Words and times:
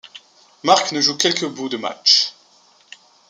Marques 0.63 0.93
ne 0.93 0.99
joue 0.99 1.15
quelque 1.15 1.45
bout 1.45 1.69
de 1.69 1.77
matche. 1.77 2.33